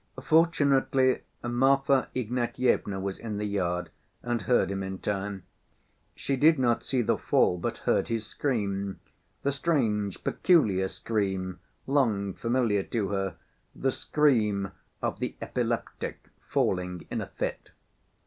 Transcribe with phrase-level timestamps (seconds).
[0.23, 3.91] Fortunately, Marfa Ignatyevna was in the yard
[4.23, 5.43] and heard him in time.
[6.15, 12.81] She did not see the fall, but heard his scream—the strange, peculiar scream, long familiar
[12.81, 14.71] to her—the scream
[15.03, 17.69] of the epileptic falling in a fit.